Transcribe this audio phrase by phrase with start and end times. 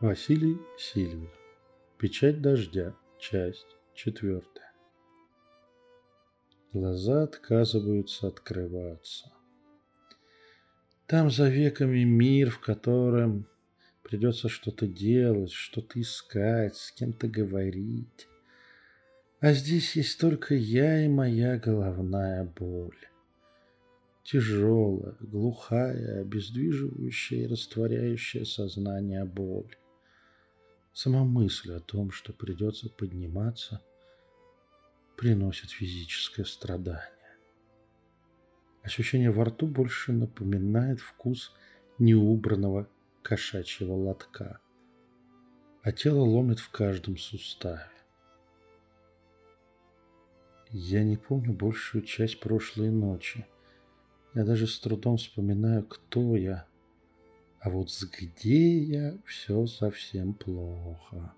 [0.00, 1.28] Василий Сильвер.
[1.98, 2.96] Печать дождя.
[3.18, 4.72] Часть четвертая.
[6.72, 9.30] Глаза отказываются открываться.
[11.06, 13.46] Там за веками мир, в котором
[14.02, 18.26] придется что-то делать, что-то искать, с кем-то говорить.
[19.40, 22.96] А здесь есть только я и моя головная боль.
[24.24, 29.76] Тяжелая, глухая, обездвиживающая и растворяющая сознание боль.
[30.92, 33.80] Сама мысль о том, что придется подниматься,
[35.16, 37.38] приносит физическое страдание.
[38.82, 41.54] Ощущение во рту больше напоминает вкус
[41.98, 42.88] неубранного
[43.22, 44.58] кошачьего лотка,
[45.82, 47.88] а тело ломит в каждом суставе.
[50.70, 53.46] Я не помню большую часть прошлой ночи.
[54.34, 56.66] Я даже с трудом вспоминаю, кто я–
[57.60, 61.34] а вот с где я, все совсем плохо.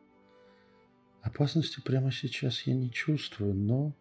[1.20, 3.92] Опасности прямо сейчас я не чувствую, но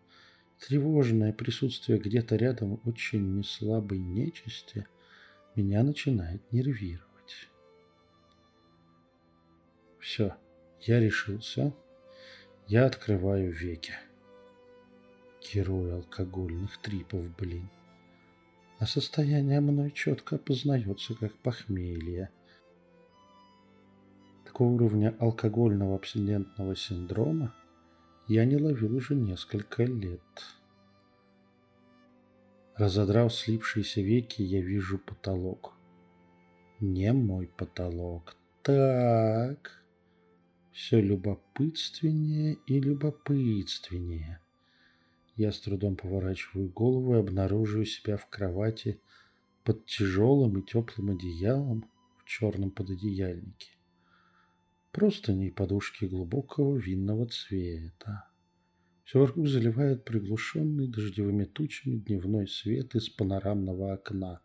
[0.59, 4.85] тревожное присутствие где-то рядом очень неслабой нечисти
[5.55, 7.49] меня начинает нервировать.
[9.99, 10.35] Все,
[10.81, 11.73] я решился.
[12.67, 13.93] Я открываю веки.
[15.41, 17.67] Герой алкогольных трипов, блин
[18.81, 22.31] а состояние мной четко опознается как похмелье.
[24.43, 27.53] Такого уровня алкогольного абстинентного синдрома
[28.27, 30.19] я не ловил уже несколько лет.
[32.75, 35.75] Разодрав слипшиеся веки, я вижу потолок.
[36.79, 38.35] Не мой потолок.
[38.63, 39.83] Так.
[40.71, 44.39] Все любопытственнее и любопытственнее.
[45.41, 49.01] Я с трудом поворачиваю голову и обнаруживаю себя в кровати
[49.63, 53.71] под тяжелым и теплым одеялом в черном пододеяльнике.
[54.91, 58.29] Просто не подушки глубокого винного цвета.
[59.03, 64.41] Все вокруг заливает приглушенный дождевыми тучами дневной свет из панорамного окна.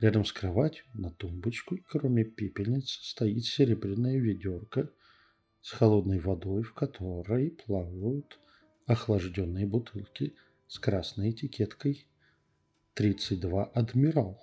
[0.00, 4.90] Рядом с кроватью на тумбочку, кроме пепельницы, стоит серебряная ведерко
[5.62, 8.38] с холодной водой, в которой плавают
[8.86, 10.34] охлажденные бутылки
[10.66, 12.06] с красной этикеткой
[12.94, 14.38] 32 «Адмирал».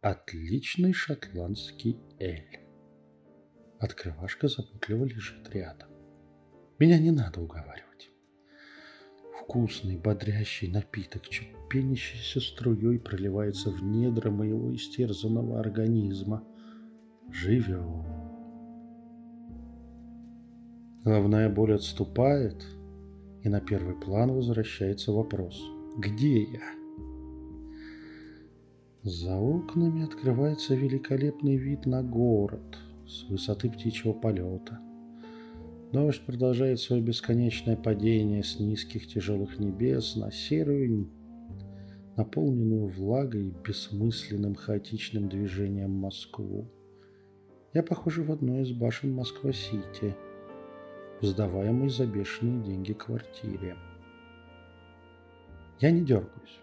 [0.00, 2.60] Отличный шотландский эль.
[3.78, 5.88] Открывашка заботливо лежит рядом.
[6.78, 8.10] Меня не надо уговаривать.
[9.40, 16.44] Вкусный, бодрящий напиток, чуть пенящийся струей проливается в недра моего истерзанного организма.
[17.30, 18.04] Живем.
[21.04, 22.64] Головная боль отступает–
[23.46, 25.62] и на первый план возвращается вопрос
[25.98, 26.62] «Где я?».
[29.04, 32.76] За окнами открывается великолепный вид на город
[33.06, 34.80] с высоты птичьего полета.
[35.92, 41.08] Дождь продолжает свое бесконечное падение с низких тяжелых небес на серую,
[42.16, 46.68] наполненную влагой и бессмысленным хаотичным движением Москву.
[47.72, 50.16] Я похожа в одной из башен Москва-Сити–
[51.20, 53.76] сдаваемой за бешеные деньги квартире.
[55.80, 56.60] Я не дергаюсь.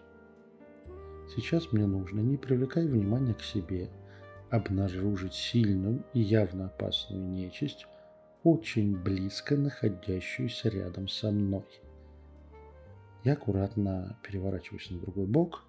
[1.34, 3.88] Сейчас мне нужно, не привлекая внимания к себе,
[4.50, 7.86] обнаружить сильную и явно опасную нечисть,
[8.42, 11.64] очень близко находящуюся рядом со мной.
[13.24, 15.64] Я аккуратно переворачиваюсь на другой бок,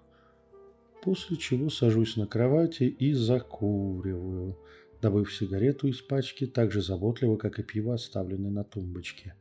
[1.02, 4.56] после чего сажусь на кровати и закуриваю–
[5.06, 9.36] добыв сигарету из пачки так же заботливо, как и пиво, оставленное на тумбочке.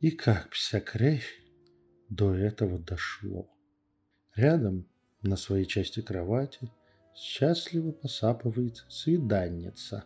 [0.00, 1.40] И как вся кровь
[2.08, 3.48] до этого дошло.
[4.34, 4.88] Рядом,
[5.22, 6.72] на своей части кровати,
[7.14, 10.02] счастливо посапывает свиданница.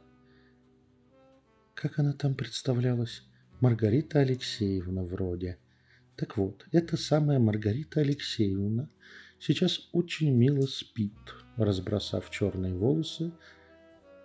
[1.73, 3.23] Как она там представлялась?
[3.61, 5.57] Маргарита Алексеевна вроде.
[6.15, 8.91] Так вот, эта самая Маргарита Алексеевна
[9.41, 11.17] сейчас очень мило спит,
[11.57, 13.33] разбросав черные волосы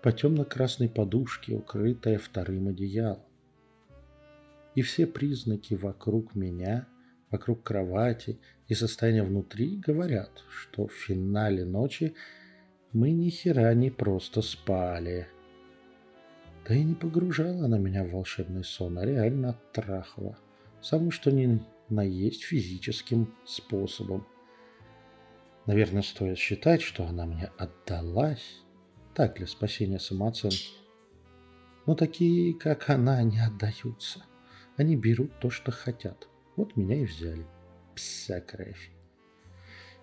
[0.03, 3.23] по темно-красной подушке, укрытая вторым одеялом.
[4.75, 6.87] И все признаки вокруг меня,
[7.31, 12.15] вокруг кровати и состояния внутри говорят, что в финале ночи
[12.91, 15.29] мы ни хера не просто спали.
[16.67, 20.37] Да и не погружала она меня в волшебный сон, а реально оттрахала.
[20.81, 24.27] Самое что ни на есть физическим способом.
[25.65, 28.62] Наверное, стоит считать, что она мне отдалась
[29.13, 30.71] так, для спасения самооценки.
[31.85, 34.23] Но такие, как она, не отдаются.
[34.77, 36.27] Они берут то, что хотят.
[36.55, 37.45] Вот меня и взяли.
[37.95, 38.91] Пся кровь.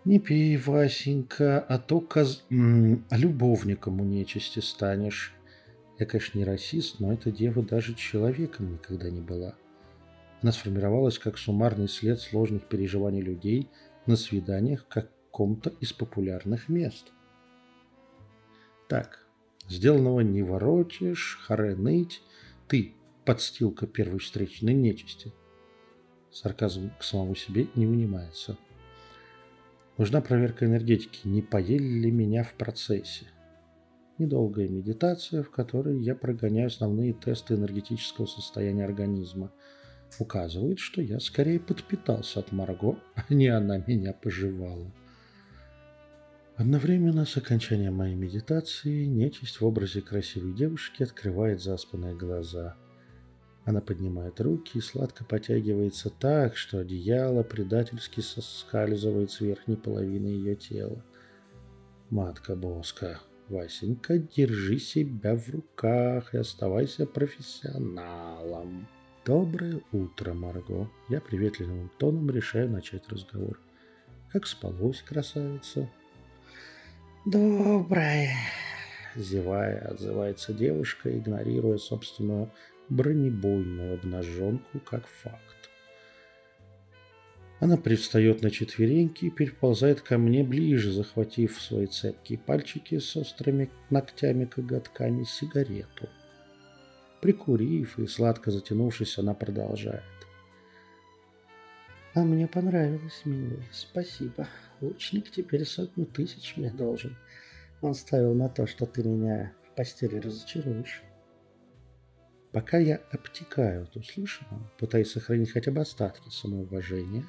[0.05, 2.45] Не пей, Васенька, а то коз...
[2.51, 5.35] М -м, любовником у нечисти станешь.
[5.99, 9.55] Я, конечно, не расист, но эта дева даже человеком никогда не была.
[10.43, 13.69] Она сформировалась как суммарный след сложных переживаний людей
[14.07, 17.13] на свиданиях в каком-то из популярных мест.
[18.91, 19.25] Так,
[19.69, 22.25] сделанного не воротишь, харе ныть,
[22.67, 22.95] ты
[23.25, 25.33] подстилка первой встречной нечисти.
[26.33, 28.59] Сарказм к самому себе не унимается.
[29.97, 33.27] Нужна проверка энергетики, не поели ли меня в процессе.
[34.19, 39.53] Недолгая медитация, в которой я прогоняю основные тесты энергетического состояния организма.
[40.19, 44.91] Указывает, что я скорее подпитался от Марго, а не она меня пожевала.
[46.61, 52.77] Одновременно с окончанием моей медитации нечисть в образе красивой девушки открывает заспанные глаза.
[53.65, 60.55] Она поднимает руки и сладко потягивается так, что одеяло предательски соскальзывает с верхней половины ее
[60.55, 61.03] тела.
[62.11, 68.87] Матка Боска, Васенька, держи себя в руках и оставайся профессионалом.
[69.25, 70.91] Доброе утро, Марго.
[71.09, 73.59] Я приветливым тоном решаю начать разговор.
[74.31, 75.89] Как спалось, красавица?
[77.25, 78.35] «Доброе!»
[79.15, 82.51] Зевая, отзывается девушка, игнорируя собственную
[82.89, 85.61] бронебойную обнаженку как факт.
[87.61, 93.71] Она привстает на четвереньки и переползает ко мне ближе, захватив свои цепкие пальчики с острыми
[93.91, 96.09] ногтями-коготками сигарету.
[97.21, 100.03] Прикурив и сладко затянувшись, она продолжает.
[102.15, 103.63] А мне понравилось, милый.
[103.71, 104.49] Спасибо.
[104.81, 107.17] Лучник теперь сотню тысяч мне должен.
[107.83, 111.03] Он ставил на то, что ты меня в постели разочаруешь.
[112.53, 117.25] Пока я обтекаю от услышанного, пытаясь сохранить хотя бы остатки самоуважения,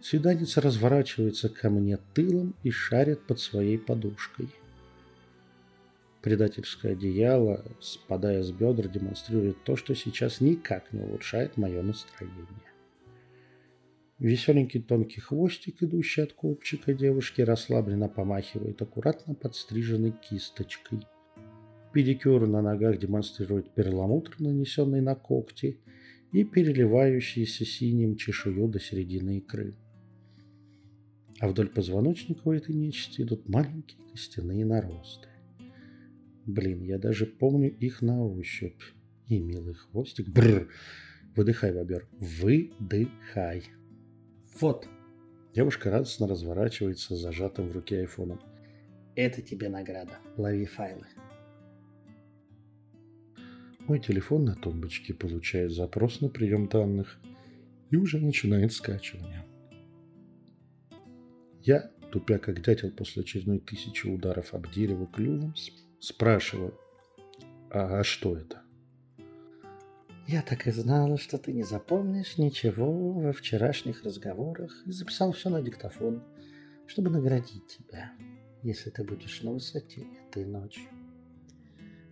[0.00, 4.48] свиданница разворачивается ко мне тылом и шарит под своей подушкой.
[6.20, 12.71] Предательское одеяло, спадая с бедра, демонстрирует то, что сейчас никак не улучшает мое настроение.
[14.22, 21.00] Веселенький тонкий хвостик, идущий от копчика девушки, расслабленно помахивает аккуратно подстриженной кисточкой.
[21.92, 25.80] Педикюр на ногах демонстрирует перламутр, нанесенный на когти,
[26.30, 29.74] и переливающийся синим чешую до середины икры.
[31.40, 35.26] А вдоль позвоночника у этой нечисти идут маленькие костяные наросты.
[36.46, 38.82] Блин, я даже помню их на ощупь.
[39.26, 40.28] И милый хвостик.
[40.28, 40.68] Бррр.
[41.34, 42.06] Выдыхай, бобер.
[42.20, 43.64] Выдыхай.
[44.60, 44.88] Вот.
[45.54, 48.40] Девушка радостно разворачивается с зажатым в руке айфоном.
[49.14, 50.18] Это тебе награда.
[50.36, 51.06] Лови файлы.
[53.80, 57.18] Мой телефон на тумбочке получает запрос на прием данных
[57.90, 59.44] и уже начинает скачивание.
[61.62, 65.54] Я, тупя как дятел после очередной тысячи ударов об дерево клювом,
[66.00, 66.78] спрашиваю,
[67.70, 68.62] а, а что это?
[70.26, 75.50] Я так и знала, что ты не запомнишь ничего во вчерашних разговорах и записал все
[75.50, 76.22] на диктофон,
[76.86, 78.12] чтобы наградить тебя,
[78.62, 80.88] если ты будешь на высоте этой ночью.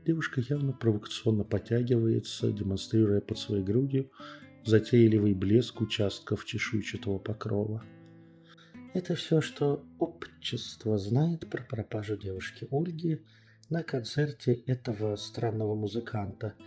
[0.04, 4.10] Девушка явно провокационно потягивается, демонстрируя под своей грудью
[4.64, 7.84] затейливый блеск участков чешуйчатого покрова.
[8.92, 13.22] Это все, что общество знает про пропажу девушки Ольги
[13.68, 16.54] на концерте этого странного музыканта–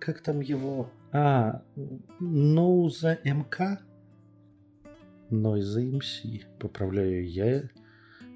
[0.00, 0.90] как там его?
[1.12, 1.62] А,
[2.18, 3.80] Ноуза МК?
[5.28, 6.22] Нойза МС.
[6.58, 7.62] Поправляю я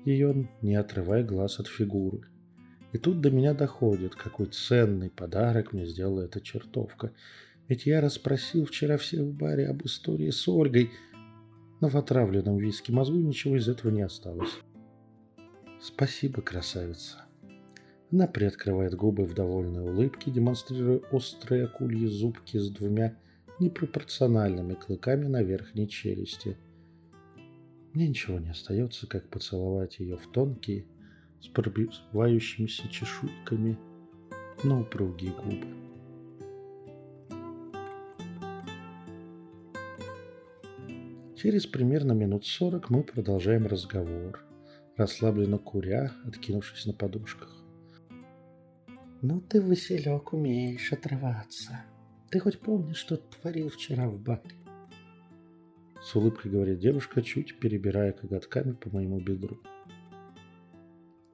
[0.05, 2.21] ее, не отрывая глаз от фигуры.
[2.93, 7.13] И тут до меня доходит, какой ценный подарок мне сделала эта чертовка.
[7.67, 10.93] Ведь я расспросил вчера всех в баре об истории с Ольгой,
[11.81, 14.53] но в отравленном виске мозгу ничего из этого не осталось.
[15.81, 17.25] Спасибо, красавица.
[18.15, 23.17] Она приоткрывает губы в довольной улыбке, демонстрируя острые акульи зубки с двумя
[23.59, 26.57] непропорциональными клыками на верхней челюсти.
[27.93, 30.85] Мне ничего не остается, как поцеловать ее в тонкие,
[31.41, 33.77] с пробивающимися чешуйками,
[34.63, 35.67] но упругие губы.
[41.35, 44.41] Через примерно минут сорок мы продолжаем разговор,
[44.97, 47.64] расслабленно куря, откинувшись на подушках.
[49.27, 51.83] Ну ты, Василек, умеешь отрываться.
[52.29, 54.55] Ты хоть помнишь, что творил вчера в баре?
[56.03, 59.59] С улыбкой говорит девушка, чуть перебирая коготками по моему бедру.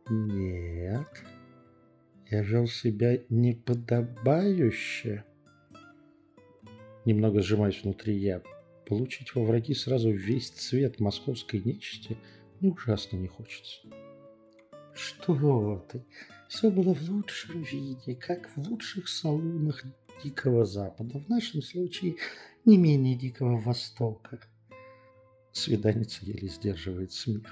[0.09, 1.25] Нет,
[2.31, 5.25] я вел себя неподобающе.
[7.05, 8.41] Немного сжимаюсь внутри я.
[8.87, 12.17] Получить во враги сразу весь цвет московской нечисти
[12.61, 13.81] мне ужасно не хочется.
[14.95, 16.05] Что ты?
[16.51, 19.85] Все было в лучшем виде, как в лучших салонах
[20.25, 21.21] Дикого Запада.
[21.21, 22.17] В нашем случае
[22.65, 24.41] не менее Дикого Востока.
[25.53, 27.45] Свиданица еле сдерживает смех.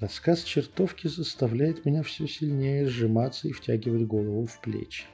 [0.00, 5.04] Рассказ чертовки заставляет меня все сильнее сжиматься и втягивать голову в плечи.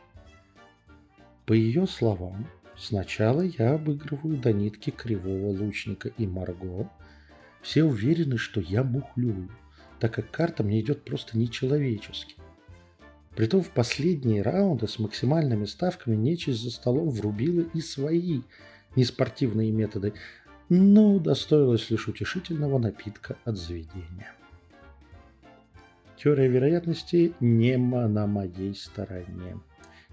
[1.46, 6.88] По ее словам, сначала я обыгрываю до нитки кривого лучника и Марго.
[7.60, 9.50] Все уверены, что я мухлюю,
[10.00, 12.36] так как карта мне идет просто нечеловечески.
[13.36, 18.42] Притом в последние раунды с максимальными ставками нечисть за столом врубила и свои
[18.94, 20.14] неспортивные методы,
[20.68, 24.32] но удостоилась лишь утешительного напитка от заведения.
[26.16, 29.58] Теория вероятности не на моей стороне.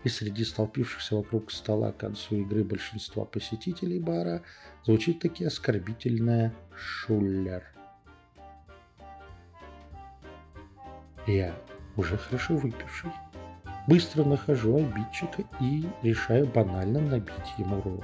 [0.03, 4.41] И среди столпившихся вокруг стола к концу игры большинства посетителей бара
[4.83, 7.63] звучит таки оскорбительное «Шуллер».
[11.27, 11.55] Я
[11.97, 13.11] уже хорошо выпивший.
[13.87, 18.03] Быстро нахожу обидчика и решаю банально набить ему рожу.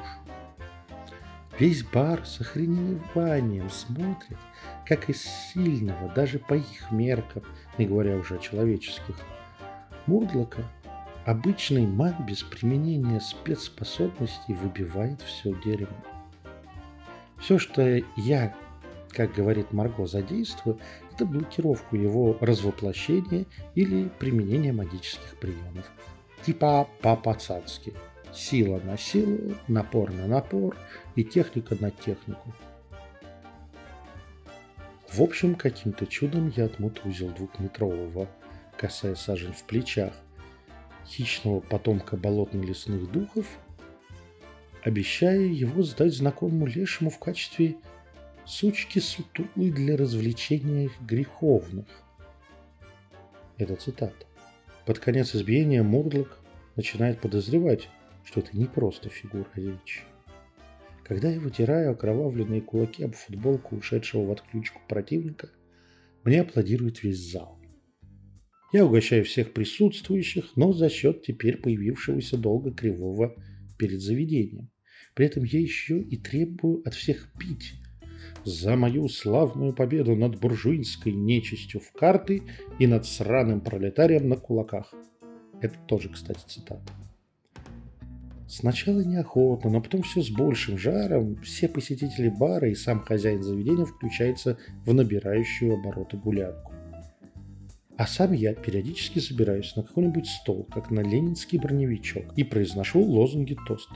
[1.60, 4.38] Весь бар с охреневанием смотрит,
[4.86, 7.44] как из сильного, даже по их меркам,
[7.78, 9.16] не говоря уже о человеческих,
[10.06, 10.64] Мурдлока
[11.26, 15.98] обычный маг без применения спецспособностей выбивает все дерьмо.
[17.40, 18.56] Все, что я,
[19.10, 20.80] как говорит Марго, задействую,
[21.18, 25.92] это блокировку его развоплощения или применение магических приемов.
[26.46, 27.94] Типа по-пацански.
[28.32, 30.78] Сила на силу, напор на напор
[31.16, 32.54] и техника на технику.
[35.10, 38.30] В общем, каким-то чудом я отмутузил двухметрового,
[38.78, 40.14] касая сажень в плечах,
[41.08, 43.48] хищного потомка болотно-лесных духов,
[44.84, 47.78] обещая его сдать знакомому лешему в качестве
[48.48, 51.88] сучки сутулы для развлечения их греховных.
[53.58, 54.26] Это цитата.
[54.86, 56.40] Под конец избиения Мурдлок
[56.78, 57.90] начинает подозревать,
[58.24, 60.02] что это не просто фигура речи.
[61.04, 65.50] Когда я вытираю окровавленные кулаки об футболку ушедшего в отключку противника,
[66.24, 67.60] мне аплодирует весь зал.
[68.72, 73.36] Я угощаю всех присутствующих, но за счет теперь появившегося долго кривого
[73.78, 74.70] перед заведением.
[75.16, 77.76] При этом я еще и требую от всех пить
[78.48, 82.44] за мою славную победу над буржуинской нечистью в карты
[82.80, 84.94] и над сраным пролетарием на кулаках.
[85.62, 86.94] Это тоже, кстати, цитата.
[88.48, 93.86] Сначала неохотно, но потом все с большим жаром все посетители бара и сам хозяин заведения
[93.86, 96.72] включаются в набирающую обороты гулянку.
[97.98, 103.58] А сам я периодически забираюсь на какой-нибудь стол, как на ленинский броневичок, и произношу лозунги
[103.68, 103.90] тост.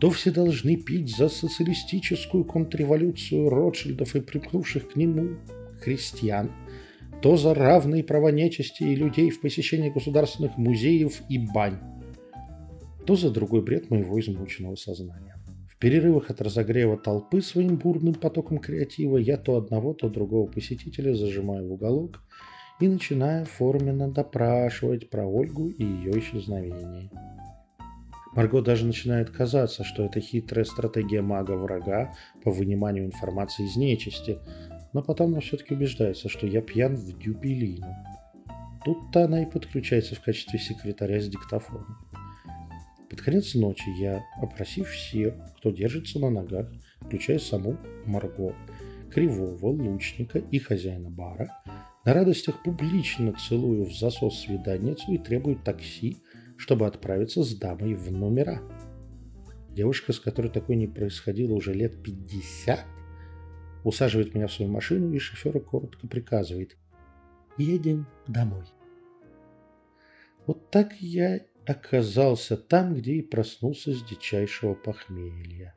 [0.00, 5.36] То все должны пить за социалистическую контрреволюцию Ротшильдов и припнувших к нему
[5.80, 6.50] христиан,
[7.20, 11.78] то за равные права нечисти и людей в посещении государственных музеев и бань
[13.08, 15.34] то за другой бред моего измученного сознания.
[15.66, 21.14] В перерывах от разогрева толпы своим бурным потоком креатива я то одного, то другого посетителя
[21.14, 22.22] зажимаю в уголок
[22.80, 27.10] и начинаю форменно допрашивать про Ольгу и ее исчезновение.
[28.34, 34.38] Марго даже начинает казаться, что это хитрая стратегия мага-врага по выниманию информации из нечисти,
[34.92, 37.94] но потом она все-таки убеждается, что я пьян в дюбелину.
[38.84, 41.98] Тут-то она и подключается в качестве секретаря с диктофоном.
[43.10, 46.70] Под конец ночи я, опросив всех, кто держится на ногах,
[47.00, 48.54] включая саму Марго,
[49.12, 51.50] Кривого, Лучника и хозяина бара,
[52.04, 56.18] на радостях публично целую в засос свиданницу и требую такси,
[56.58, 58.60] чтобы отправиться с дамой в номера.
[59.70, 62.84] Девушка, с которой такое не происходило уже лет 50,
[63.84, 66.76] усаживает меня в свою машину и шофера коротко приказывает
[67.56, 68.66] «Едем домой».
[70.46, 75.74] Вот так я оказался там, где и проснулся с дичайшего похмелья.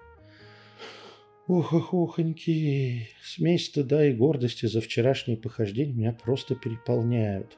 [1.47, 7.57] Ох-охохоньки, смесь стыда и гордости за вчерашнее похождение меня просто переполняют.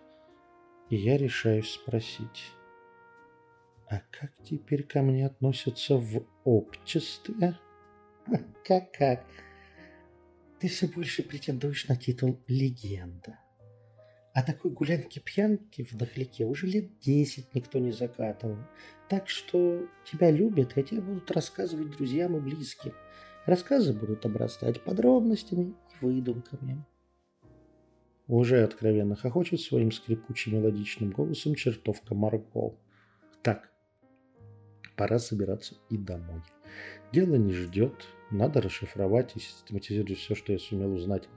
[0.89, 2.51] И я решаюсь спросить,
[3.89, 7.57] а как теперь ко мне относятся в обществе?
[8.65, 9.25] Как-как?
[10.59, 13.39] Ты все больше претендуешь на титул легенда.
[14.33, 18.57] А такой гулянки-пьянки в дохляке уже лет десять никто не закатывал.
[19.09, 22.93] Так что тебя любят, и тебе будут рассказывать друзьям и близким.
[23.45, 26.83] Рассказы будут обрастать подробностями и выдумками.
[28.27, 32.77] Уже откровенно хохочет своим скрипучим мелодичным голосом чертовка Марго.
[33.41, 33.69] Так,
[34.95, 36.41] пора собираться и домой.
[37.11, 37.93] Дело не ждет,
[38.31, 41.29] надо расшифровать и систематизировать все, что я сумел узнать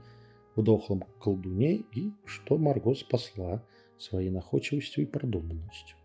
[0.55, 3.63] в дохлом колдуне и что Марго спасла
[3.97, 5.97] своей находчивостью и продуманностью.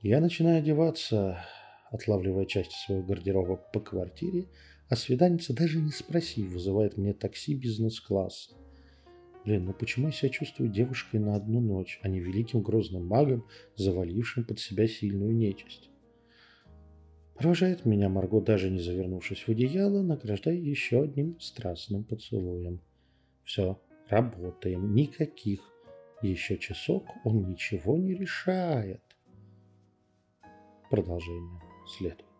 [0.00, 1.44] Я начинаю одеваться,
[1.90, 4.48] отлавливая части своего гардероба по квартире,
[4.88, 8.54] а свиданница, даже не спросив, вызывает мне такси бизнес-класса.
[9.44, 13.46] Блин, ну почему я себя чувствую девушкой на одну ночь, а не великим грозным магом,
[13.76, 15.90] завалившим под себя сильную нечисть?
[17.34, 22.80] Провожает меня Марго, даже не завернувшись в одеяло, награждая еще одним страстным поцелуем.
[23.42, 25.60] Все, работаем, никаких.
[26.22, 29.02] Еще часок он ничего не решает.
[30.90, 31.60] Продолжение
[31.98, 32.33] следует.